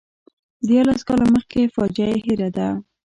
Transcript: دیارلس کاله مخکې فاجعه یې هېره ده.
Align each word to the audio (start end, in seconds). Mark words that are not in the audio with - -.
دیارلس 0.67 1.01
کاله 1.07 1.25
مخکې 1.35 1.71
فاجعه 1.75 2.09
یې 2.11 2.17
هېره 2.25 2.49
ده. 2.57 2.67